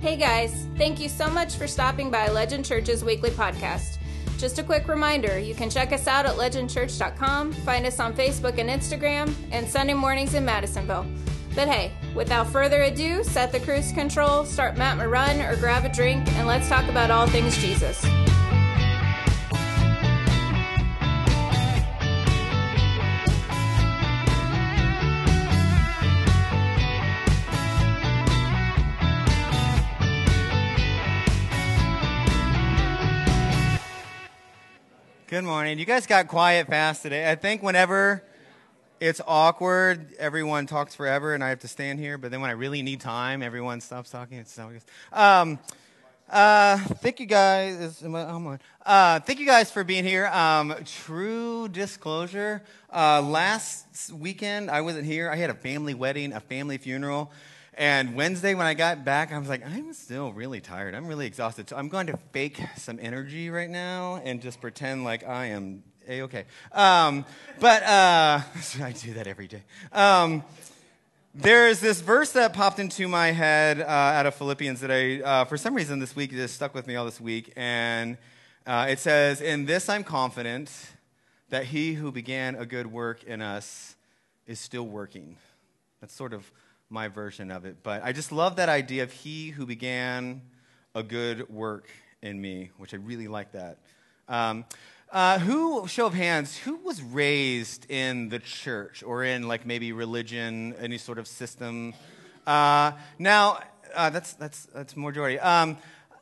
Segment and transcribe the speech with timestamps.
[0.00, 3.98] Hey guys, thank you so much for stopping by Legend Church's weekly podcast.
[4.38, 8.58] Just a quick reminder you can check us out at legendchurch.com, find us on Facebook
[8.58, 11.04] and Instagram, and Sunday mornings in Madisonville.
[11.56, 15.88] But hey, without further ado, set the cruise control, start Matt run, or grab a
[15.88, 18.06] drink, and let's talk about all things Jesus.
[35.48, 35.78] Morning.
[35.78, 37.30] You guys got quiet fast today.
[37.30, 38.22] I think whenever
[39.00, 42.18] it's awkward, everyone talks forever, and I have to stand here.
[42.18, 44.36] But then when I really need time, everyone stops talking.
[44.36, 44.70] It's so
[45.10, 45.58] um,
[46.28, 48.02] uh, thank you guys.
[48.02, 48.60] I'm on.
[48.84, 50.26] Uh, thank you guys for being here.
[50.26, 52.62] Um, true disclosure.
[52.94, 55.30] Uh, last weekend I wasn't here.
[55.30, 57.32] I had a family wedding, a family funeral.
[57.78, 60.96] And Wednesday, when I got back, I was like, I'm still really tired.
[60.96, 61.68] I'm really exhausted.
[61.68, 65.84] So I'm going to fake some energy right now and just pretend like I am
[66.08, 66.46] a okay.
[66.72, 67.24] Um,
[67.60, 68.40] but uh,
[68.82, 69.62] I do that every day.
[69.92, 70.42] Um,
[71.36, 75.44] there's this verse that popped into my head uh, out of Philippians that I, uh,
[75.44, 77.52] for some reason, this week just stuck with me all this week.
[77.54, 78.18] And
[78.66, 80.72] uh, it says, In this I'm confident
[81.50, 83.94] that he who began a good work in us
[84.48, 85.36] is still working.
[86.00, 86.50] That's sort of
[86.90, 87.78] my version of it.
[87.82, 90.42] But I just love that idea of he who began
[90.94, 91.88] a good work
[92.22, 93.78] in me, which I really like that.
[94.28, 94.64] Um,
[95.10, 99.92] uh, who, show of hands, who was raised in the church or in like maybe
[99.92, 101.94] religion, any sort of system?
[102.46, 103.60] Uh, now,
[103.94, 105.38] uh, that's, that's, that's majority.
[105.38, 105.78] Um,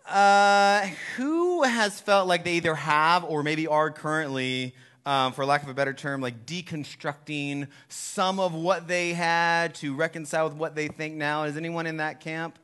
[0.09, 4.75] uh, who has felt like they either have or maybe are currently
[5.07, 9.95] um, for lack of a better term, like deconstructing some of what they had to
[9.95, 11.45] reconcile with what they think now.
[11.45, 12.59] Is anyone in that camp?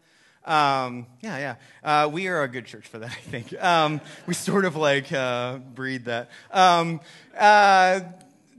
[0.45, 1.55] Um, yeah, yeah.
[1.85, 3.63] Uh, we are a good church for that, I think.
[3.63, 6.31] Um, we sort of like uh, breed that.
[6.51, 7.01] Um,
[7.39, 8.01] uh,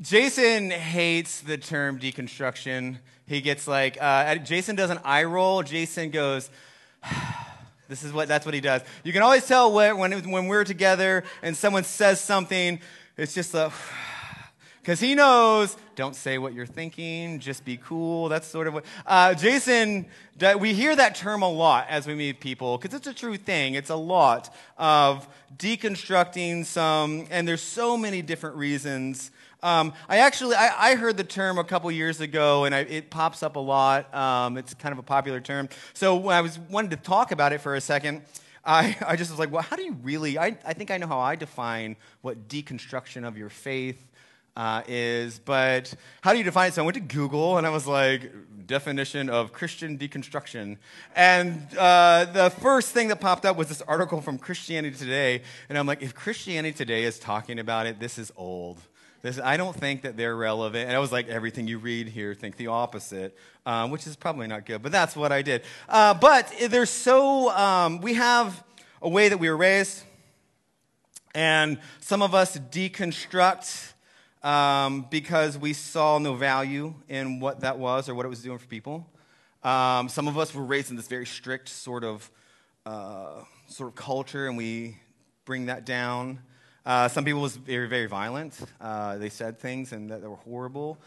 [0.02, 3.00] Jason hates the term deconstruction.
[3.28, 5.62] He gets like, uh, Jason does an eye roll.
[5.62, 6.50] Jason goes,
[7.90, 8.82] this is what, that's what he does.
[9.04, 12.80] You can always tell when, when we're together and someone says something
[13.18, 13.72] it's just a,
[14.82, 18.30] because he knows, don't say what you're thinking, just be cool.
[18.30, 18.86] That's sort of what.
[19.06, 20.06] Uh, Jason,
[20.60, 23.76] we hear that term a lot as we meet people, because it's a true thing.
[23.76, 29.32] It's a lot of deconstructing some, and there's so many different reasons.
[29.62, 33.10] Um, I actually, I, I, heard the term a couple years ago, and I, it
[33.10, 34.14] pops up a lot.
[34.14, 35.70] Um, it's kind of a popular term.
[35.94, 38.24] So I was wanted to talk about it for a second,
[38.66, 40.38] I, I just was like, well, how do you really?
[40.38, 44.04] I, I think I know how I define what deconstruction of your faith
[44.56, 46.74] uh, is, but how do you define it?
[46.76, 48.32] So I went to Google and I was like,
[48.66, 50.78] definition of Christian deconstruction.
[51.16, 55.42] And uh, the first thing that popped up was this article from Christianity Today.
[55.70, 58.80] And I'm like, if Christianity Today is talking about it, this is old.
[59.24, 60.88] This, I don't think that they're relevant.
[60.88, 64.48] And I was like, everything you read here, think the opposite, um, which is probably
[64.48, 65.64] not good, but that's what I did.
[65.88, 68.62] Uh, but there's so, um, we have
[69.02, 70.04] a way that we were raised,
[71.34, 73.94] and some of us deconstruct
[74.44, 78.58] um, because we saw no value in what that was or what it was doing
[78.58, 79.08] for people.
[79.64, 82.30] Um, some of us were raised in this very strict sort of,
[82.86, 84.98] uh, sort of culture, and we
[85.46, 86.40] bring that down.
[86.86, 88.60] Uh, some people was very, very violent.
[88.82, 90.98] Uh, they said things and that, that were horrible.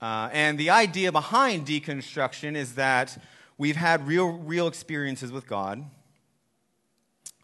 [0.00, 3.16] Uh, and the idea behind deconstruction is that
[3.58, 5.84] we've had real, real experiences with God.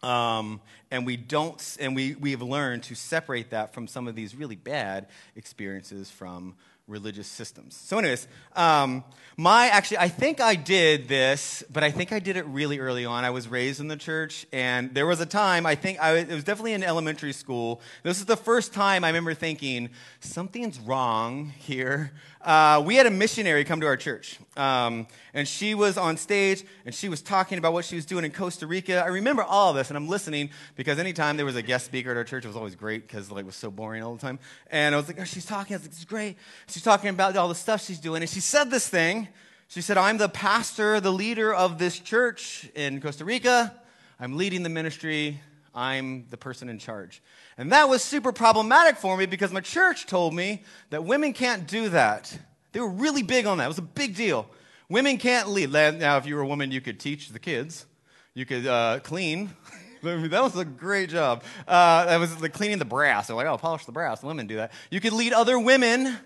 [0.01, 0.59] Um,
[0.91, 4.35] and we don't, and we, we have learned to separate that from some of these
[4.35, 6.55] really bad experiences from
[6.87, 7.75] religious systems.
[7.75, 9.03] So, anyways, um,
[9.37, 13.05] my actually, I think I did this, but I think I did it really early
[13.05, 13.23] on.
[13.23, 16.29] I was raised in the church, and there was a time, I think, I, it
[16.29, 17.81] was definitely in elementary school.
[18.03, 19.89] This is the first time I remember thinking,
[20.19, 22.11] something's wrong here.
[22.41, 26.65] Uh, we had a missionary come to our church, um, and she was on stage,
[26.85, 29.01] and she was talking about what she was doing in Costa Rica.
[29.01, 32.11] I remember all of this, and I'm listening because anytime there was a guest speaker
[32.11, 34.21] at our church, it was always great because like, it was so boring all the
[34.21, 34.39] time.
[34.69, 35.73] And I was like, oh, she's talking.
[35.73, 36.35] I was like, this is great.
[36.73, 39.27] She's talking about all the stuff she's doing, and she said this thing.
[39.67, 43.71] She said, I'm the pastor, the leader of this church in Costa Rica.
[44.19, 45.39] I'm leading the ministry.
[45.75, 47.21] I'm the person in charge.
[47.59, 51.67] And that was super problematic for me because my church told me that women can't
[51.67, 52.35] do that.
[52.71, 53.65] They were really big on that.
[53.65, 54.49] It was a big deal.
[54.89, 55.71] Women can't lead.
[55.71, 57.85] Now, if you were a woman, you could teach the kids,
[58.33, 59.51] you could uh, clean.
[60.01, 61.43] that was a great job.
[61.67, 63.27] Uh, that was like cleaning the brass.
[63.27, 64.23] They're like, oh, polish the brass.
[64.23, 64.71] Women do that.
[64.89, 66.17] You could lead other women.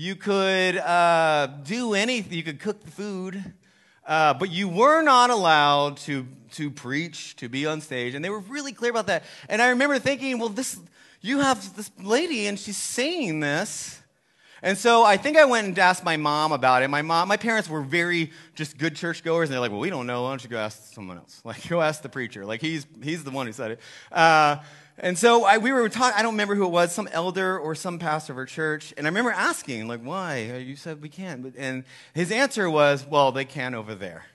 [0.00, 2.32] You could uh, do anything.
[2.32, 3.52] You could cook the food.
[4.06, 8.14] Uh, but you were not allowed to, to preach, to be on stage.
[8.14, 9.24] And they were really clear about that.
[9.48, 10.78] And I remember thinking, well, this,
[11.20, 14.00] you have this lady and she's saying this.
[14.62, 16.88] And so I think I went and asked my mom about it.
[16.88, 20.06] My mom, my parents were very just good churchgoers, and they're like, "Well, we don't
[20.06, 20.24] know.
[20.24, 21.40] Why don't you go ask someone else?
[21.44, 22.44] Like, go ask the preacher.
[22.44, 24.56] Like, he's he's the one who said it." Uh,
[24.98, 26.18] and so I, we were talking.
[26.18, 28.92] I don't remember who it was, some elder or some pastor of our church.
[28.96, 30.56] And I remember asking, like, "Why?
[30.58, 31.84] You said we can't." And
[32.14, 34.26] his answer was, "Well, they can over there."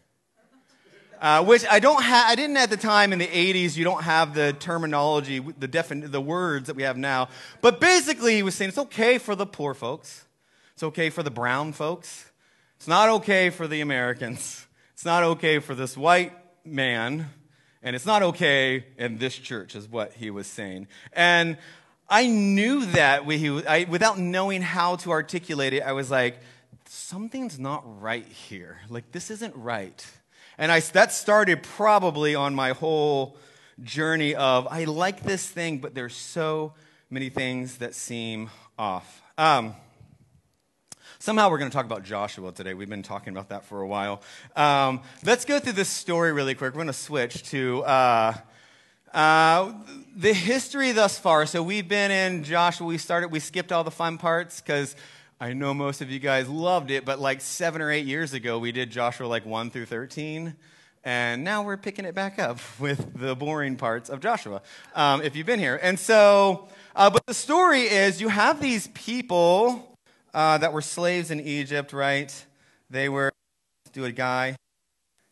[1.23, 4.03] Uh, which I don't have, I didn't at the time in the 80s, you don't
[4.03, 7.29] have the terminology, the, defin- the words that we have now.
[7.61, 10.25] But basically, he was saying it's okay for the poor folks.
[10.73, 12.29] It's okay for the brown folks.
[12.75, 14.67] It's not okay for the Americans.
[14.91, 16.33] It's not okay for this white
[16.65, 17.29] man.
[17.81, 20.89] And it's not okay in this church, is what he was saying.
[21.13, 21.57] And
[22.09, 26.41] I knew that we, I, without knowing how to articulate it, I was like,
[26.83, 28.79] something's not right here.
[28.89, 30.05] Like, this isn't right.
[30.57, 33.37] And I, that started probably on my whole
[33.81, 36.73] journey of I like this thing, but there's so
[37.09, 39.21] many things that seem off.
[39.37, 39.75] Um,
[41.19, 42.73] somehow we're going to talk about Joshua today.
[42.73, 44.21] We've been talking about that for a while.
[44.55, 46.73] Um, let's go through this story really quick.
[46.73, 47.83] We're going to switch to.
[47.83, 48.33] Uh,
[49.13, 49.73] uh,
[50.15, 51.45] the history thus far.
[51.45, 52.87] So we've been in Joshua.
[52.87, 53.31] We started.
[53.31, 54.95] We skipped all the fun parts because
[55.43, 58.59] I know most of you guys loved it, but like seven or eight years ago,
[58.59, 60.55] we did Joshua like 1 through 13.
[61.03, 64.61] And now we're picking it back up with the boring parts of Joshua,
[64.95, 65.77] um, if you've been here.
[65.83, 69.97] And so, uh, but the story is you have these people
[70.33, 72.33] uh, that were slaves in Egypt, right?
[72.89, 73.29] They were,
[73.91, 74.55] do a guy.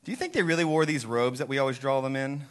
[0.03, 2.41] Do you think they really wore these robes that we always draw them in?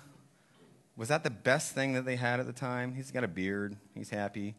[0.96, 2.94] Was that the best thing that they had at the time?
[2.94, 4.54] He's got a beard, he's happy.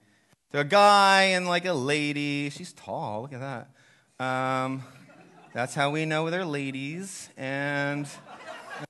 [0.51, 2.49] So a guy and like a lady.
[2.49, 3.21] She's tall.
[3.21, 4.23] Look at that.
[4.25, 4.83] Um,
[5.53, 7.29] that's how we know they're ladies.
[7.37, 8.05] And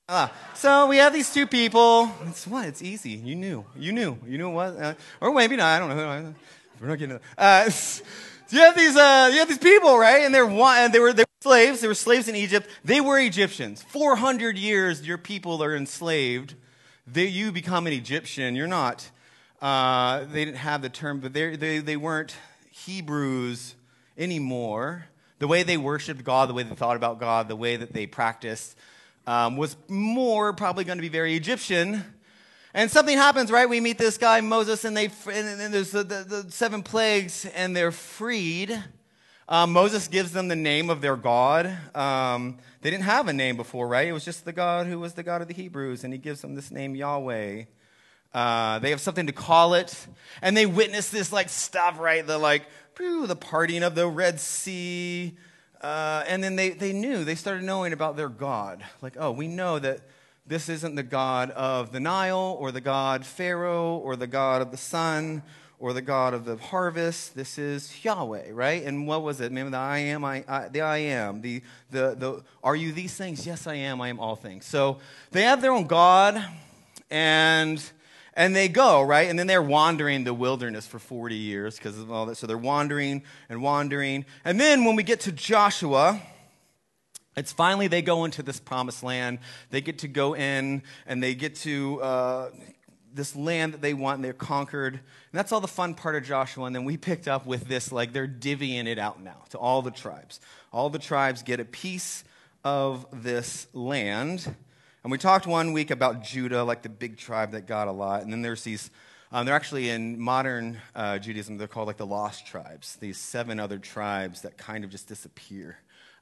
[0.09, 2.11] uh, so we have these two people.
[2.25, 2.67] It's what?
[2.67, 3.11] It's easy.
[3.11, 3.63] You knew.
[3.77, 4.17] You knew.
[4.25, 4.75] You knew what?
[4.75, 5.67] Uh, or maybe not.
[5.67, 6.33] I don't know.
[6.79, 7.19] We're not getting.
[7.37, 8.03] Uh, so
[8.49, 8.95] you have these.
[8.95, 10.23] Uh, you have these people, right?
[10.23, 11.81] And they're and they were they were slaves.
[11.81, 12.67] They were slaves in Egypt.
[12.83, 13.83] They were Egyptians.
[13.83, 16.55] Four hundred years, your people are enslaved.
[17.05, 18.55] They, you become an Egyptian.
[18.55, 19.11] You're not
[19.61, 22.35] uh, they didn't have the term, but they, they weren't
[22.71, 23.75] Hebrews
[24.17, 25.05] anymore.
[25.39, 28.07] The way they worshiped God, the way they thought about God, the way that they
[28.07, 28.75] practiced
[29.27, 32.03] um, was more probably going to be very Egyptian.
[32.73, 33.67] And something happens, right?
[33.67, 37.75] We meet this guy, Moses, and, they, and there's the, the, the, seven plagues, and
[37.75, 38.81] they're freed.
[39.49, 41.77] Um, Moses gives them the name of their God.
[41.93, 44.07] Um, they didn't have a name before, right?
[44.07, 46.41] It was just the God who was the God of the Hebrews, and he gives
[46.41, 47.63] them this name, Yahweh.
[48.33, 50.07] Uh, they have something to call it,
[50.41, 52.25] and they witness this like stuff, right?
[52.25, 52.63] The like,
[52.97, 55.35] the parting of the Red Sea,
[55.81, 58.83] uh, and then they they knew they started knowing about their God.
[59.01, 60.01] Like, oh, we know that
[60.45, 64.71] this isn't the God of the Nile or the God Pharaoh or the God of
[64.71, 65.43] the sun
[65.79, 67.35] or the God of the harvest.
[67.35, 68.83] This is Yahweh, right?
[68.83, 69.45] And what was it?
[69.45, 73.15] Remember the I am, I, I, the I am, the, the, the, are you these
[73.15, 73.47] things?
[73.47, 74.65] Yes, I am, I am all things.
[74.65, 74.99] So
[75.31, 76.43] they have their own God,
[77.09, 77.81] and
[78.33, 79.29] and they go, right?
[79.29, 82.35] And then they're wandering the wilderness for 40 years because of all that.
[82.35, 84.25] So they're wandering and wandering.
[84.45, 86.21] And then when we get to Joshua,
[87.35, 89.39] it's finally they go into this promised land.
[89.69, 92.49] They get to go in and they get to uh,
[93.13, 94.93] this land that they want and they're conquered.
[94.93, 95.01] And
[95.33, 96.65] that's all the fun part of Joshua.
[96.65, 99.81] And then we picked up with this like they're divvying it out now to all
[99.81, 100.39] the tribes.
[100.71, 102.23] All the tribes get a piece
[102.63, 104.55] of this land.
[105.03, 108.21] And we talked one week about Judah, like the big tribe that got a lot.
[108.21, 108.91] And then there's these,
[109.31, 113.59] um, they're actually in modern uh, Judaism, they're called like the lost tribes, these seven
[113.59, 115.77] other tribes that kind of just disappear.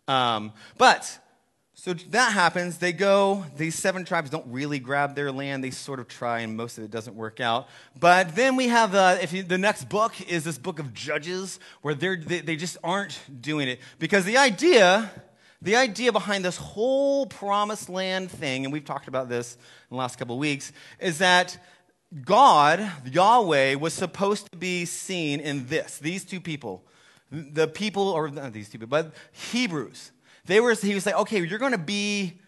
[0.07, 1.19] Um, but,
[1.73, 2.77] so that happens.
[2.77, 5.63] They go, these seven tribes don't really grab their land.
[5.63, 7.69] They sort of try, and most of it doesn't work out.
[7.97, 11.57] But then we have, uh, if you, the next book is this book of Judges,
[11.81, 13.79] where they they just aren't doing it.
[13.97, 15.09] Because the idea
[15.61, 19.97] the idea behind this whole promised land thing, and we've talked about this in the
[19.97, 21.57] last couple of weeks, is that
[22.23, 26.83] God, Yahweh, was supposed to be seen in this, these two people.
[27.31, 29.13] The people, or not these two people, but
[29.51, 30.11] Hebrews.
[30.45, 32.39] They were, he was like, okay, you're going to be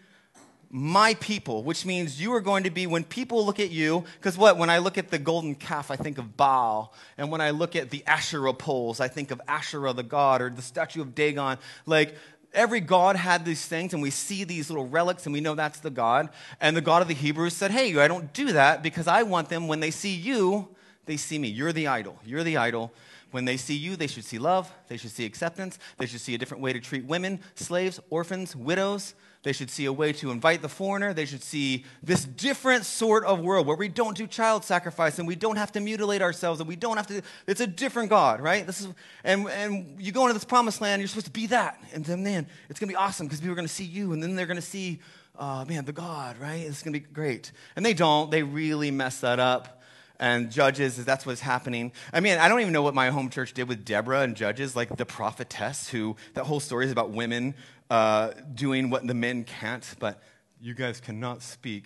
[0.74, 4.38] my people, which means you are going to be, when people look at you, because
[4.38, 4.56] what?
[4.56, 6.94] When I look at the golden calf, I think of Baal.
[7.18, 10.48] And when I look at the Asherah poles, I think of Asherah, the god, or
[10.48, 11.58] the statue of Dagon.
[11.84, 12.16] Like,
[12.54, 15.80] every God had these things, and we see these little relics, and we know that's
[15.80, 16.30] the God.
[16.60, 19.48] And the God of the Hebrews said, Hey, I don't do that because I want
[19.48, 20.68] them, when they see you,
[21.06, 21.48] they see me.
[21.48, 22.18] You're the idol.
[22.24, 22.92] You're the idol.
[23.32, 24.72] When they see you, they should see love.
[24.88, 25.78] They should see acceptance.
[25.96, 29.14] They should see a different way to treat women, slaves, orphans, widows.
[29.42, 31.12] They should see a way to invite the foreigner.
[31.12, 35.26] They should see this different sort of world where we don't do child sacrifice and
[35.26, 37.22] we don't have to mutilate ourselves and we don't have to.
[37.48, 38.64] It's a different God, right?
[38.64, 38.88] This is,
[39.24, 41.82] and, and you go into this promised land, you're supposed to be that.
[41.92, 44.12] And then, man, it's going to be awesome because people are going to see you
[44.12, 45.00] and then they're going to see,
[45.36, 46.60] uh, man, the God, right?
[46.60, 47.50] It's going to be great.
[47.74, 48.30] And they don't.
[48.30, 49.82] They really mess that up
[50.22, 51.90] and Judges, that's what's happening.
[52.12, 54.76] I mean, I don't even know what my home church did with Deborah and Judges,
[54.76, 57.56] like the prophetess, who that whole story is about women
[57.92, 60.22] uh, doing what the men can't, but
[60.62, 61.84] you guys cannot speak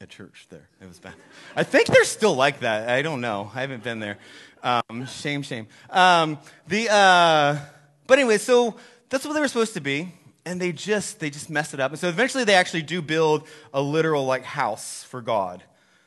[0.00, 0.70] at church there.
[0.80, 1.12] It was bad.
[1.54, 2.88] I think they're still like that.
[2.88, 3.50] I don't know.
[3.54, 4.16] I haven't been there.
[4.62, 5.66] Um, shame, shame.
[5.90, 7.58] Um, the, uh,
[8.06, 8.76] but anyway, so
[9.10, 10.14] that's what they were supposed to be.
[10.46, 11.90] And they just, they just messed it up.
[11.90, 15.62] And so eventually they actually do build a literal like house for God.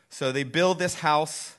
[0.10, 1.56] So they build this house,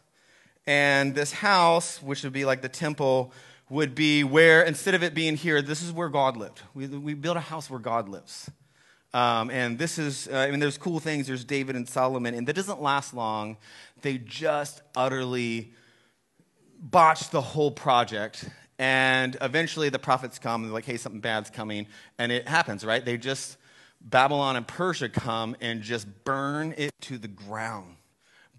[0.66, 3.32] and this house, which would be like the temple,
[3.72, 6.60] would be where, instead of it being here, this is where God lived.
[6.74, 8.50] We, we built a house where God lives.
[9.14, 11.26] Um, and this is, uh, I mean, there's cool things.
[11.26, 13.56] There's David and Solomon, and that doesn't last long.
[14.02, 15.72] They just utterly
[16.78, 18.46] botched the whole project.
[18.78, 21.86] And eventually the prophets come and they're like, hey, something bad's coming.
[22.18, 23.02] And it happens, right?
[23.02, 23.56] They just,
[24.02, 27.96] Babylon and Persia come and just burn it to the ground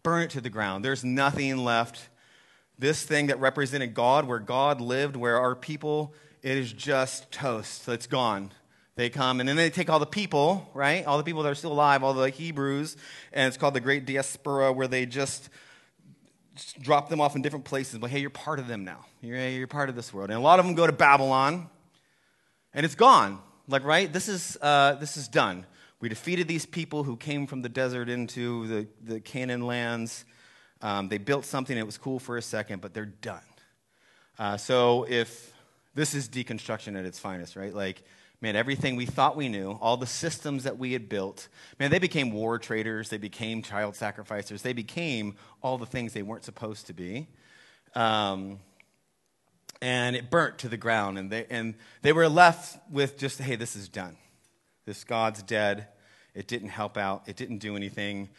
[0.03, 0.83] burn it to the ground.
[0.83, 2.09] There's nothing left.
[2.83, 7.87] This thing that represented God, where God lived, where our people, it is just toast.
[7.87, 8.51] It's gone.
[8.97, 11.05] They come and then they take all the people, right?
[11.05, 12.97] All the people that are still alive, all the Hebrews,
[13.31, 15.49] and it's called the Great Diaspora, where they just,
[16.55, 17.99] just drop them off in different places.
[17.99, 19.05] But hey, you're part of them now.
[19.21, 20.29] You're, you're part of this world.
[20.29, 21.69] And a lot of them go to Babylon,
[22.73, 23.39] and it's gone.
[23.69, 24.11] Like, right?
[24.11, 25.65] This is, uh, this is done.
[26.01, 30.25] We defeated these people who came from the desert into the, the Canaan lands.
[30.83, 33.41] Um, they built something, it was cool for a second, but they're done.
[34.37, 35.53] Uh, so if
[35.95, 37.73] this is deconstruction at its finest, right?
[37.73, 38.03] Like,
[38.41, 41.47] man, everything we thought we knew, all the systems that we had built,
[41.79, 46.21] man, they became war traders, they became child sacrificers, they became all the things they
[46.21, 47.27] weren't supposed to be.
[47.95, 48.59] Um,
[49.81, 53.55] and it burnt to the ground, and they, and they were left with just, hey,
[53.55, 54.17] this is done.
[54.85, 55.87] This God's dead.
[56.35, 57.23] It didn't help out.
[57.27, 58.29] It didn't do anything.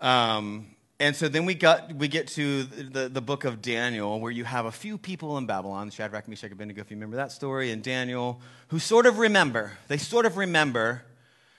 [0.00, 4.32] Um, and so then we, got, we get to the, the book of Daniel, where
[4.32, 7.70] you have a few people in Babylon, Shadrach, Meshach, Abednego, if you remember that story,
[7.70, 9.72] and Daniel, who sort of remember.
[9.88, 11.02] They sort of remember,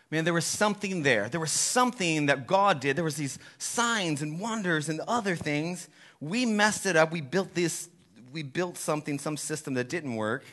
[0.09, 1.29] man, there was something there.
[1.29, 2.95] There was something that God did.
[2.95, 5.87] There was these signs and wonders and other things.
[6.19, 7.11] We messed it up.
[7.11, 7.89] We built this,
[8.33, 10.45] we built something, some system that didn't work.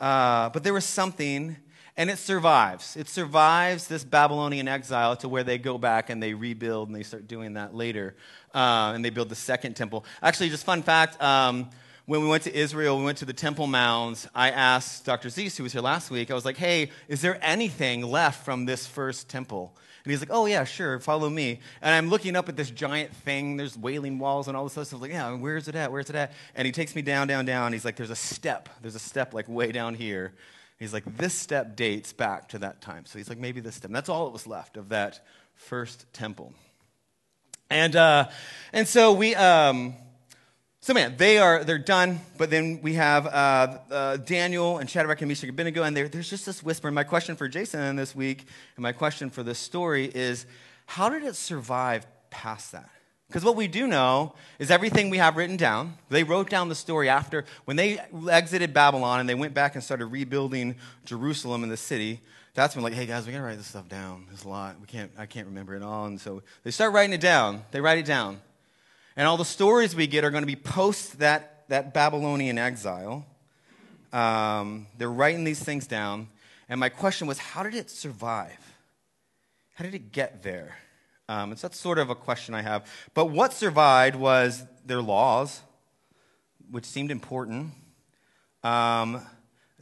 [0.00, 1.56] Uh, but there was something
[1.96, 2.96] and it survives.
[2.96, 7.02] It survives this Babylonian exile to where they go back and they rebuild, and they
[7.02, 8.14] start doing that later.
[8.54, 10.04] Uh, and they build the second temple.
[10.22, 11.68] Actually, just fun fact um,
[12.06, 14.28] when we went to Israel, we went to the Temple Mounds.
[14.34, 15.28] I asked Dr.
[15.28, 18.64] Zeese, who was here last week, I was like, hey, is there anything left from
[18.64, 19.76] this first temple?
[20.04, 21.58] And he's like, oh, yeah, sure, follow me.
[21.82, 23.56] And I'm looking up at this giant thing.
[23.56, 24.98] There's wailing walls and all this other stuff.
[24.98, 25.90] I was like, yeah, where's it at?
[25.90, 26.32] Where's it at?
[26.54, 27.72] And he takes me down, down, down.
[27.72, 28.68] He's like, there's a step.
[28.82, 30.32] There's a step like way down here.
[30.78, 33.06] He's like, this step dates back to that time.
[33.06, 33.88] So he's like, maybe this step.
[33.88, 36.52] And that's all that was left of that first temple.
[37.70, 38.28] And, uh,
[38.72, 39.94] and so we, um,
[40.80, 45.20] so man, they are, they're done, but then we have uh, uh, Daniel and Shadrach
[45.20, 46.86] and Meshach and Abednego, and there's just this whisper.
[46.88, 50.46] And my question for Jason this week, and my question for this story is,
[50.84, 52.90] how did it survive past that?
[53.28, 55.94] Because what we do know is everything we have written down.
[56.10, 57.98] They wrote down the story after, when they
[58.30, 62.20] exited Babylon and they went back and started rebuilding Jerusalem and the city.
[62.54, 64.26] That's when, like, hey guys, we gotta write this stuff down.
[64.28, 64.80] There's a lot.
[64.80, 66.06] We can't, I can't remember it all.
[66.06, 67.64] And so they start writing it down.
[67.72, 68.40] They write it down.
[69.16, 73.26] And all the stories we get are going to be post that, that Babylonian exile.
[74.12, 76.28] Um, they're writing these things down.
[76.68, 78.74] And my question was, how did it survive?
[79.74, 80.76] How did it get there?
[81.28, 82.86] Um, and so that's sort of a question I have.
[83.14, 85.60] But what survived was their laws,
[86.70, 87.72] which seemed important.
[88.62, 89.20] Um,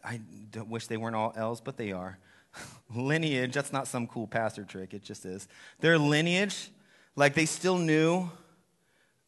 [0.05, 0.21] I
[0.69, 2.19] wish they weren't all L's, but they are.
[2.95, 5.49] lineage, that's not some cool pastor trick, it just is.
[5.81, 6.71] Their lineage,
[7.17, 8.31] like they still knew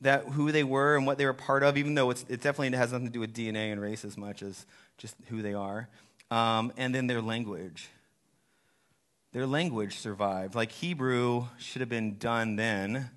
[0.01, 2.93] that who they were and what they were part of, even though it definitely has
[2.93, 4.67] nothing to do with DNA and race as much as
[4.99, 5.89] just who they are.
[6.31, 7.89] Um, and then their language
[9.33, 10.55] their language survived.
[10.55, 13.11] Like Hebrew should have been done then.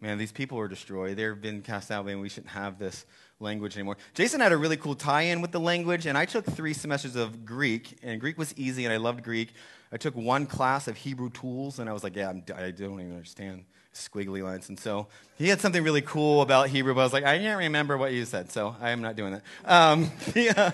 [0.00, 1.16] Man, these people were destroyed.
[1.16, 3.04] They've been cast out, and we shouldn't have this
[3.40, 3.96] language anymore.
[4.14, 7.16] Jason had a really cool tie in with the language, and I took three semesters
[7.16, 9.52] of Greek, and Greek was easy, and I loved Greek.
[9.90, 12.90] I took one class of Hebrew tools, and I was like, yeah, I'm, I do
[12.90, 13.64] not even understand
[13.94, 14.68] squiggly lines.
[14.68, 17.58] And so he had something really cool about Hebrew, but I was like, I can't
[17.58, 19.42] remember what you said, so I am not doing that.
[19.64, 20.72] Um, yeah,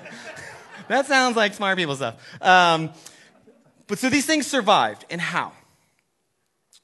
[0.89, 2.17] that sounds like smart people stuff.
[2.43, 2.91] Um,
[3.87, 5.53] but so these things survived, and how?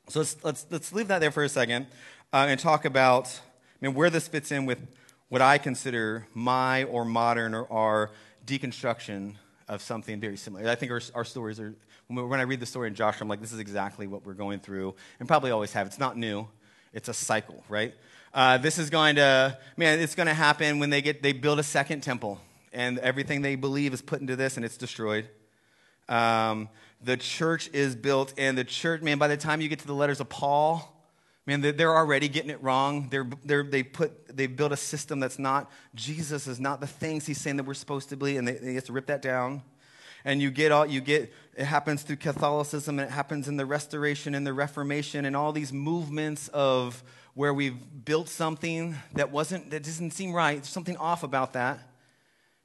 [0.09, 1.87] So let's, let's, let's leave that there for a second
[2.33, 3.41] uh, and talk about
[3.81, 4.79] I mean, where this fits in with
[5.29, 8.11] what I consider my or modern or our
[8.45, 9.35] deconstruction
[9.69, 10.69] of something very similar.
[10.69, 11.75] I think our, our stories are,
[12.09, 14.59] when I read the story in Joshua, I'm like, this is exactly what we're going
[14.59, 15.87] through, and probably always have.
[15.87, 16.49] It's not new,
[16.93, 17.95] it's a cycle, right?
[18.35, 21.61] Uh, this is going to, man, it's going to happen when they get, they build
[21.61, 22.41] a second temple,
[22.73, 25.29] and everything they believe is put into this, and it's destroyed.
[26.09, 26.69] Um,
[27.03, 29.95] the church is built, and the church, man, by the time you get to the
[29.95, 30.97] letters of Paul,
[31.47, 33.09] man, they're already getting it wrong.
[33.09, 37.27] They're, they're, they put, they built a system that's not, Jesus is not the things
[37.27, 39.63] he's saying that we're supposed to be, and they, they have to rip that down.
[40.25, 43.65] And you get all, you get, it happens through Catholicism, and it happens in the
[43.65, 47.03] Restoration and the Reformation, and all these movements of
[47.33, 50.57] where we've built something that wasn't, that doesn't seem right.
[50.57, 51.90] There's something off about that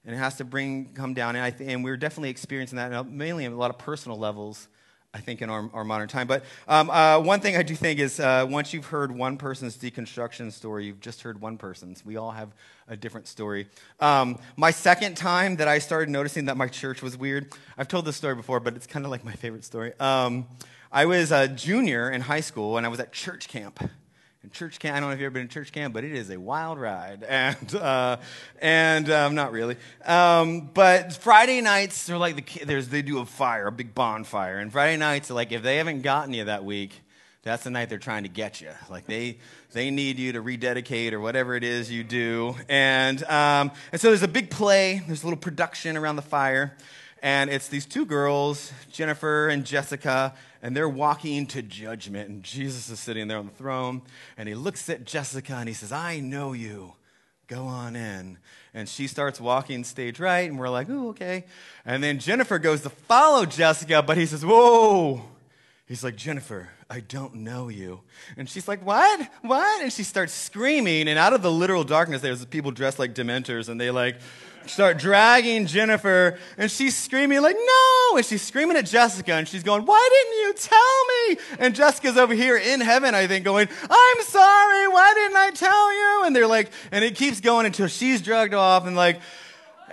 [0.05, 1.35] and it has to bring come down.
[1.35, 4.67] And, th- and we're definitely experiencing that, mainly on a lot of personal levels.
[5.13, 6.27] I think in our, our modern time.
[6.27, 9.77] But um, uh, one thing I do think is uh, once you've heard one person's
[9.77, 12.05] deconstruction story, you've just heard one person's.
[12.05, 12.49] We all have
[12.89, 13.69] a different story.
[14.01, 18.03] Um, my second time that I started noticing that my church was weird, I've told
[18.03, 19.93] this story before, but it's kind of like my favorite story.
[20.01, 20.47] Um,
[20.91, 23.79] I was a junior in high school and I was at church camp
[24.51, 26.29] church camp, I don't know if you've ever been to church camp, but it is
[26.29, 27.25] a wild ride.
[27.35, 28.17] And, uh,
[28.61, 29.77] and um, not really.
[30.05, 34.57] Um, but Friday nights, they're like the, there's, they do a fire, a big bonfire.
[34.57, 37.01] And Friday nights, like if they haven't gotten you that week,
[37.43, 38.71] that's the night they're trying to get you.
[38.89, 39.37] Like they,
[39.71, 42.55] they need you to rededicate or whatever it is you do.
[42.67, 46.75] And, um, and so there's a big play, there's a little production around the fire.
[47.21, 50.33] And it's these two girls, Jennifer and Jessica,
[50.65, 52.27] and they're walking to judgment.
[52.27, 54.01] And Jesus is sitting there on the throne,
[54.35, 56.93] and he looks at Jessica and he says, I know you.
[57.45, 58.39] Go on in.
[58.73, 61.45] And she starts walking stage right, and we're like, oh, okay.
[61.85, 65.21] And then Jennifer goes to follow Jessica, but he says, whoa.
[65.87, 68.01] He's like, Jennifer, I don't know you.
[68.35, 69.29] And she's like, What?
[69.43, 69.83] What?
[69.83, 71.07] And she starts screaming.
[71.07, 74.17] And out of the literal darkness, there's people dressed like Dementors, and they like
[74.69, 78.17] start dragging Jennifer, and she's screaming, like, no!
[78.17, 81.65] And she's screaming at Jessica, and she's going, why didn't you tell me?
[81.65, 85.93] And Jessica's over here in heaven, I think, going, I'm sorry, why didn't I tell
[85.93, 86.25] you?
[86.25, 89.19] And they're like, and it keeps going until she's drugged off, and like,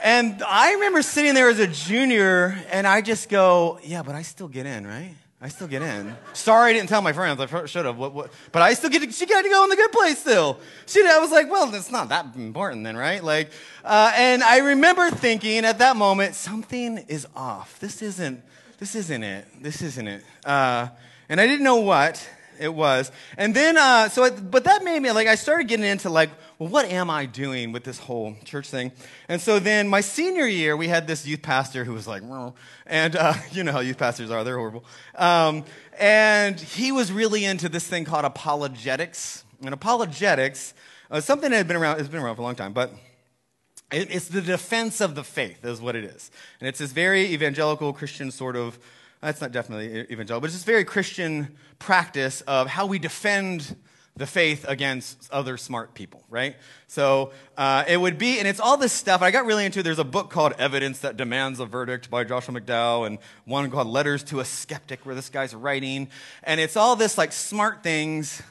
[0.03, 4.23] and I remember sitting there as a junior, and I just go, yeah, but I
[4.23, 5.15] still get in, right?
[5.45, 6.17] I still get in.
[6.35, 7.41] Sorry I didn't tell my friends.
[7.41, 7.99] I should have.
[7.99, 8.33] What, what?
[8.53, 10.61] But I still get to, she got to go in the good place still.
[10.87, 13.25] She, I was like, well, it's not that important then, right?
[13.25, 13.51] Like,
[13.85, 17.81] uh, and I remember thinking at that moment, something is off.
[17.81, 18.41] This isn't,
[18.79, 19.49] this isn't it.
[19.61, 20.23] This isn't it.
[20.45, 20.91] Uh,
[21.29, 22.25] and I didn't know what
[22.63, 23.11] it was.
[23.37, 26.31] And then, uh, so, it, but that made me, like, I started getting into, like,
[26.59, 28.93] well, what am I doing with this whole church thing?
[29.29, 32.23] And so then my senior year, we had this youth pastor who was like,
[32.87, 34.85] and uh, you know how youth pastors are, they're horrible.
[35.17, 35.65] Um,
[35.99, 39.45] and he was really into this thing called apologetics.
[39.61, 40.75] And apologetics,
[41.11, 42.93] uh, something that had been around, it's been around for a long time, but
[43.91, 46.31] it's the defense of the faith, is what it is.
[46.61, 48.79] And it's this very evangelical Christian sort of
[49.23, 53.77] that's not definitely evangelical, but it's this very Christian practice of how we defend
[54.17, 56.57] the faith against other smart people, right?
[56.87, 59.23] So uh, it would be, and it's all this stuff.
[59.23, 59.83] I got really into.
[59.83, 63.87] There's a book called Evidence That Demands a Verdict by Joshua McDowell, and one called
[63.87, 66.09] Letters to a Skeptic, where this guy's writing,
[66.43, 68.43] and it's all this like smart things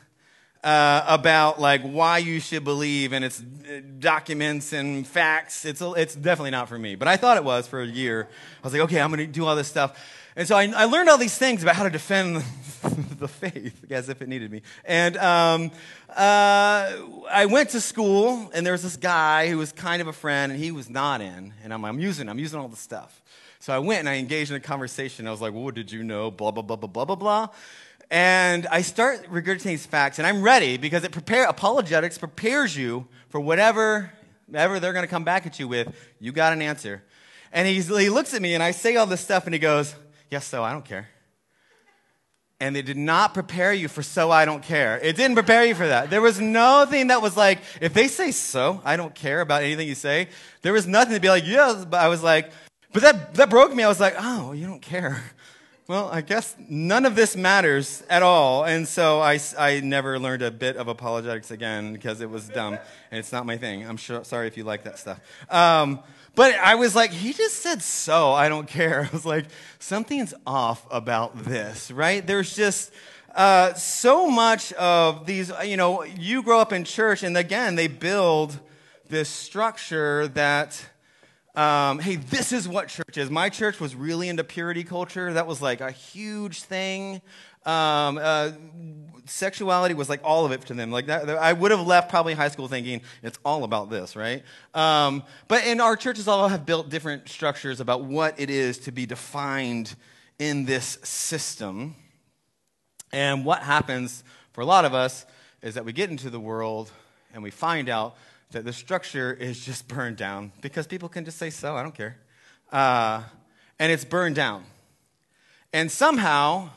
[0.64, 5.66] uh, about like why you should believe, and it's uh, documents and facts.
[5.66, 8.28] It's it's definitely not for me, but I thought it was for a year.
[8.64, 10.00] I was like, okay, I'm going to do all this stuff.
[10.36, 12.38] And so I, I, learned all these things about how to defend
[13.20, 14.62] the faith, as if it needed me.
[14.86, 15.72] And um,
[16.10, 16.92] uh,
[17.30, 20.52] I went to school, and there was this guy who was kind of a friend,
[20.52, 21.54] and he was not in.
[21.64, 23.22] And I'm, I'm using, I'm using all the stuff.
[23.60, 25.28] So I went and I engaged in a conversation.
[25.28, 27.50] I was like, "Well, did you know?" Blah blah blah blah blah blah blah.
[28.10, 33.08] And I start regurgitating these facts, and I'm ready because it prepare apologetics prepares you
[33.30, 34.12] for whatever,
[34.48, 35.94] whatever they're going to come back at you with.
[36.20, 37.04] You got an answer.
[37.54, 39.94] And he looks at me, and I say all this stuff, and he goes,
[40.32, 41.10] Yes, so I don't care.
[42.62, 44.98] And they did not prepare you for so I don't care.
[45.00, 46.10] It didn't prepare you for that.
[46.10, 49.90] There was nothing that was like, if they say so, I don't care about anything
[49.90, 50.30] you say,
[50.62, 52.50] there was nothing to be like, yes, but I was like,
[52.94, 53.84] but that, that broke me.
[53.84, 55.22] I was like, oh, you don't care.
[55.88, 58.64] Well, I guess none of this matters at all.
[58.64, 62.76] And so I, I never learned a bit of apologetics again because it was dumb
[63.12, 63.86] and it's not my thing.
[63.86, 65.20] I'm sure, sorry if you like that stuff.
[65.50, 66.00] Um,
[66.36, 69.04] but I was like, he just said so, I don't care.
[69.12, 69.46] I was like,
[69.80, 72.26] something's off about this, right?
[72.26, 72.92] There's just
[73.36, 77.88] uh, so much of these, you know, you grow up in church, and again, they
[77.88, 78.60] build
[79.10, 80.86] this structure that
[81.54, 83.30] um, hey, this is what church is.
[83.30, 85.34] My church was really into purity culture.
[85.34, 87.22] That was like a huge thing.
[87.66, 88.52] Um, uh,
[89.26, 90.92] sexuality was like all of it to them.
[90.92, 94.44] Like that, I would have left probably high school thinking it's all about this, right?
[94.74, 98.92] Um, but in our churches, all have built different structures about what it is to
[98.92, 99.96] be defined
[100.40, 101.96] in this system.
[103.14, 105.26] And what happens for a lot of us
[105.62, 106.92] is that we get into the world
[107.34, 108.16] and we find out
[108.52, 111.96] that the structure is just burned down because people can just say so, I don't
[111.96, 112.18] care.
[112.72, 113.24] Uh,
[113.80, 114.66] and it's burned down.
[115.74, 116.70] And somehow,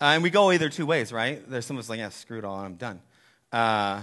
[0.00, 1.48] uh, and we go either two ways, right?
[1.48, 3.00] There's someone's like, yeah, screw it all, I'm done.
[3.52, 4.02] Uh,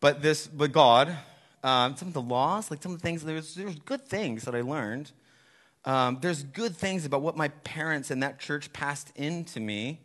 [0.00, 1.16] but this, but God,
[1.62, 4.54] um, some of the laws, like some of the things, there's, there's good things that
[4.54, 5.12] I learned.
[5.84, 10.00] Um, there's good things about what my parents and that church passed into me.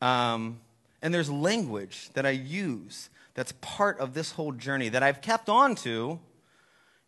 [0.00, 0.60] Um,
[1.02, 5.48] and there's language that I use that's part of this whole journey that I've kept
[5.48, 6.20] on to,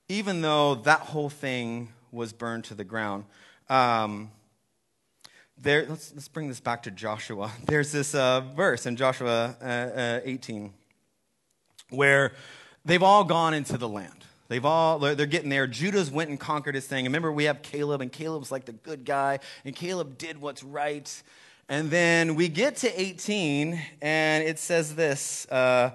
[0.09, 3.25] even though that whole thing was burned to the ground.
[3.69, 4.31] Um,
[5.63, 7.53] there, let's, let's bring this back to Joshua.
[7.67, 10.73] There's this uh, verse in Joshua uh, uh, 18
[11.91, 12.33] where
[12.85, 14.25] they've all gone into the land.
[14.49, 15.67] They've all, they're getting there.
[15.67, 17.05] Judah's went and conquered his thing.
[17.05, 21.23] remember, we have Caleb, and Caleb's like the good guy, and Caleb did what's right.
[21.69, 25.93] And then we get to 18, and it says this uh,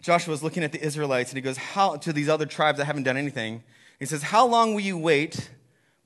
[0.00, 2.84] Joshua is looking at the Israelites, and he goes How, to these other tribes that
[2.84, 3.64] haven't done anything.
[3.98, 5.50] He says, How long will you wait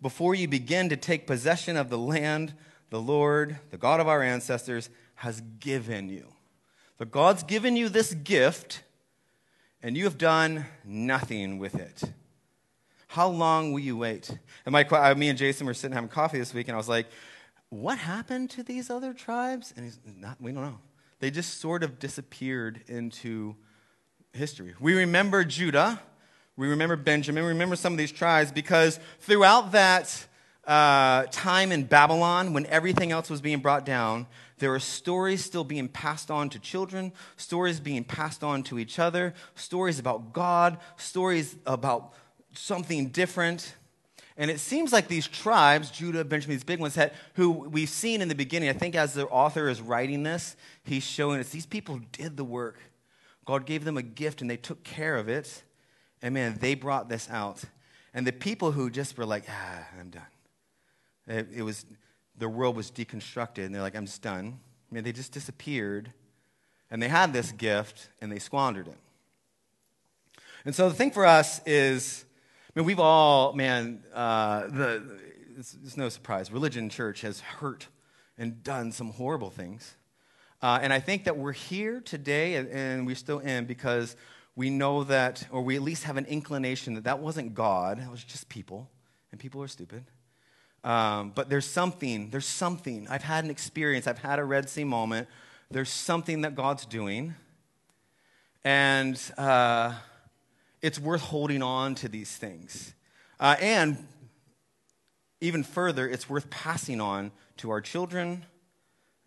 [0.00, 2.54] before you begin to take possession of the land
[2.92, 6.26] the Lord, the God of our ancestors, has given you?
[6.98, 8.82] So God's given you this gift,
[9.82, 12.02] and you have done nothing with it.
[13.06, 14.36] How long will you wait?
[14.66, 17.06] And my, me and Jason were sitting having coffee this week, and I was like,
[17.70, 19.72] What happened to these other tribes?
[19.74, 20.78] And he's not, we don't know.
[21.18, 23.56] They just sort of disappeared into
[24.34, 24.74] history.
[24.78, 25.98] We remember Judah,
[26.58, 30.26] we remember Benjamin, we remember some of these tribes because throughout that
[30.66, 34.26] uh, time in Babylon, when everything else was being brought down,
[34.58, 39.00] there were stories still being passed on to children, stories being passed on to each
[39.00, 42.12] other, stories about God, stories about
[42.54, 43.74] something different.
[44.36, 48.22] And it seems like these tribes, Judah, Benjamin, these big ones, that, who we've seen
[48.22, 51.66] in the beginning, I think as the author is writing this, he's showing us these
[51.66, 52.78] people did the work.
[53.44, 55.64] God gave them a gift and they took care of it.
[56.22, 57.62] And man, they brought this out.
[58.14, 60.22] And the people who just were like, ah, I'm done.
[61.26, 61.86] It, it was,
[62.36, 64.58] the world was deconstructed and they're like, I'm just done.
[64.90, 66.12] I mean, they just disappeared.
[66.90, 68.98] And they had this gift and they squandered it.
[70.64, 72.24] And so the thing for us is,
[72.74, 75.20] I mean, we've all, man, uh, the,
[75.58, 76.52] it's, it's no surprise.
[76.52, 77.88] Religion church has hurt
[78.38, 79.96] and done some horrible things.
[80.60, 84.16] Uh, and I think that we're here today, and, and we're still in, because
[84.54, 88.10] we know that, or we at least have an inclination that that wasn't God, it
[88.10, 88.88] was just people,
[89.32, 90.04] and people are stupid.
[90.84, 93.06] Um, but there's something, there's something.
[93.08, 95.28] I've had an experience, I've had a Red Sea moment.
[95.70, 97.34] There's something that God's doing.
[98.64, 99.94] And uh,
[100.80, 102.94] it's worth holding on to these things.
[103.40, 103.96] Uh, and
[105.40, 108.44] even further, it's worth passing on to our children,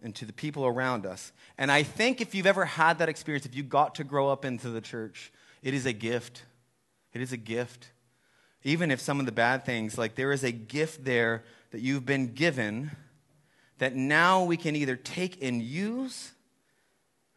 [0.05, 1.31] and to the people around us.
[1.57, 4.45] And I think if you've ever had that experience, if you got to grow up
[4.45, 5.31] into the church,
[5.63, 6.43] it is a gift.
[7.11, 7.89] It is a gift.
[8.65, 12.06] Even if some of the bad things, like there is a gift there that you've
[12.06, 12.91] been given
[13.78, 16.34] that now we can either take and use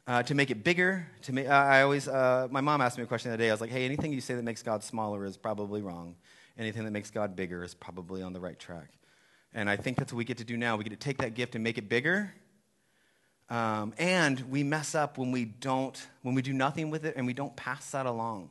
[0.09, 1.07] uh, to make it bigger.
[1.23, 3.51] To make, uh, I always, uh, my mom asked me a question the other day.
[3.51, 6.17] I was like, hey, anything you say that makes God smaller is probably wrong.
[6.59, 8.89] Anything that makes God bigger is probably on the right track.
[9.55, 10.77] And I think that's what we get to do now.
[10.77, 12.35] We get to take that gift and make it bigger
[13.51, 17.27] um, and we mess up when we don't, when we do nothing with it and
[17.27, 18.51] we don't pass that along.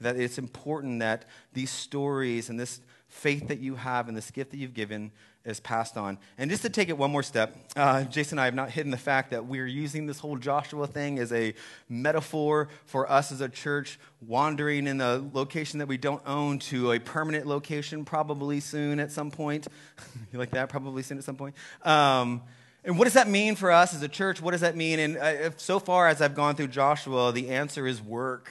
[0.00, 4.50] That it's important that these stories and this faith that you have and this gift
[4.50, 5.10] that you've given
[5.46, 6.18] is passed on.
[6.38, 8.90] And just to take it one more step, uh, Jason and I have not hidden
[8.90, 11.54] the fact that we're using this whole Joshua thing as a
[11.88, 16.92] metaphor for us as a church wandering in a location that we don't own to
[16.92, 19.68] a permanent location, probably soon at some point.
[20.32, 20.68] you like that?
[20.68, 21.54] Probably soon at some point.
[21.84, 22.42] Um,
[22.84, 24.42] and what does that mean for us as a church?
[24.42, 24.98] What does that mean?
[24.98, 28.50] And uh, so far as I've gone through Joshua, the answer is work.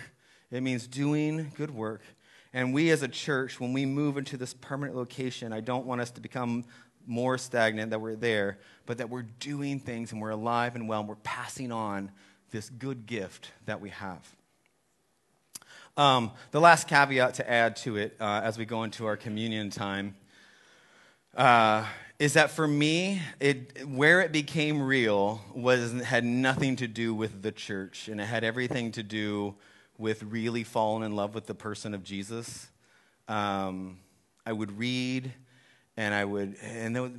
[0.56, 2.02] It means doing good work.
[2.54, 6.00] And we as a church, when we move into this permanent location, I don't want
[6.00, 6.64] us to become
[7.06, 11.02] more stagnant that we're there, but that we're doing things and we're alive and well
[11.02, 12.10] and we're passing on
[12.52, 14.36] this good gift that we have.
[15.98, 19.70] Um, the last caveat to add to it uh, as we go into our communion
[19.70, 20.16] time
[21.36, 21.86] uh,
[22.18, 27.42] is that for me, it, where it became real was, had nothing to do with
[27.42, 29.56] the church, and it had everything to do
[29.98, 32.68] with really falling in love with the person of Jesus.
[33.28, 34.00] Um,
[34.46, 35.34] I would read
[35.98, 37.12] and I would, and the,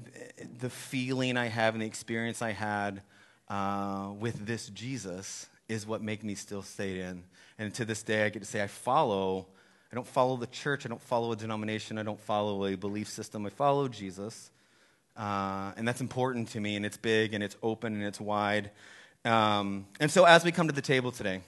[0.60, 3.02] the feeling I have and the experience I had
[3.48, 7.24] uh, with this Jesus is what make me still stay in.
[7.58, 9.46] And to this day, I get to say I follow.
[9.90, 10.84] I don't follow the church.
[10.84, 11.96] I don't follow a denomination.
[11.96, 13.46] I don't follow a belief system.
[13.46, 14.50] I follow Jesus.
[15.16, 18.70] Uh, and that's important to me, and it's big, and it's open, and it's wide.
[19.24, 21.40] Um, and so, as we come to the table today,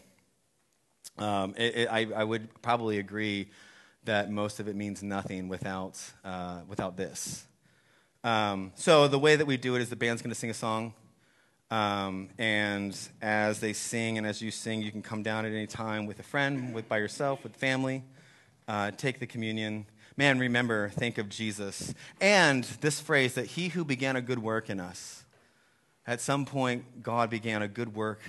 [1.19, 3.49] um, it, it, I, I, would probably agree
[4.05, 7.47] that most of it means nothing without, uh, without this.
[8.25, 10.55] Um, so, the way that we do it is the band's going to sing a
[10.55, 10.95] song.
[11.71, 15.67] Um, and as they sing and as you sing, you can come down at any
[15.67, 18.03] time with a friend, with, by yourself, with family,
[18.67, 19.87] uh, take the communion.
[20.17, 21.95] Man, remember, think of Jesus.
[22.21, 25.25] And this phrase that he who began a good work in us,
[26.07, 28.21] at some point, God began a good work.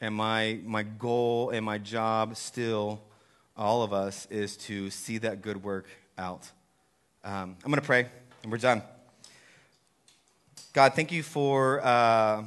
[0.00, 3.02] And my, my goal and my job still,
[3.56, 6.48] all of us, is to see that good work out.
[7.24, 8.06] Um, I'm going to pray,
[8.42, 8.82] and we're done.
[10.72, 11.84] God, thank you for.
[11.84, 12.44] Uh,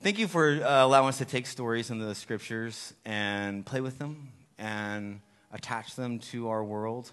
[0.00, 3.98] thank you for uh, allowing us to take stories in the scriptures and play with
[3.98, 4.28] them
[4.58, 5.20] and
[5.52, 7.12] attach them to our world.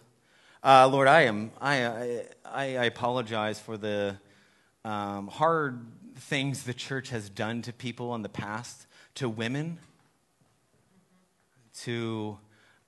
[0.64, 4.18] Uh, Lord, I am I, I, I apologize for the
[4.86, 5.86] um, hard
[6.18, 9.80] things the church has done to people in the past, to women,
[11.82, 12.38] to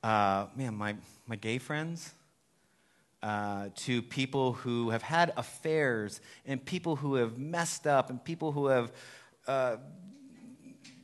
[0.03, 0.95] uh, man, my
[1.27, 2.13] my gay friends
[3.21, 8.51] uh, to people who have had affairs and people who have messed up and people
[8.51, 8.91] who have
[9.47, 9.77] uh,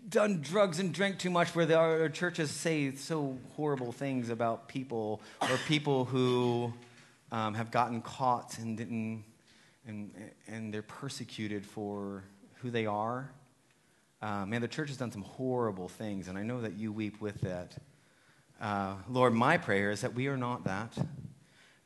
[0.08, 5.22] done drugs and drank too much where our churches say so horrible things about people
[5.42, 6.72] or people who
[7.32, 9.24] um, have gotten caught and didn't
[9.88, 10.12] and,
[10.48, 12.24] and they're persecuted for
[12.62, 13.32] who they are
[14.22, 17.20] uh, man the church has done some horrible things and i know that you weep
[17.22, 17.76] with that
[18.62, 20.98] uh, lord my prayer is that we are not that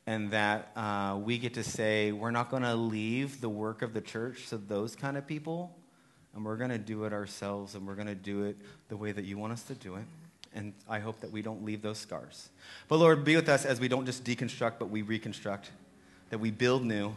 [0.10, 3.94] and that uh, we get to say we're not going to leave the work of
[3.94, 5.78] the church to those kind of people,
[6.34, 8.58] and we're going to do it ourselves, and we're going to do it
[8.88, 10.06] the way that you want us to do it.
[10.56, 12.50] And I hope that we don't leave those scars.
[12.88, 15.70] But Lord, be with us as we don't just deconstruct, but we reconstruct,
[16.32, 17.14] that we build new,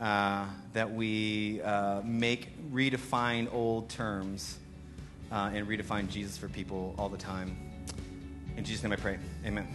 [0.00, 4.58] uh, that we uh, make, redefine old terms,
[5.32, 7.56] uh, and redefine Jesus for people all the time.
[8.56, 9.18] In Jesus' name I pray.
[9.44, 9.66] Amen.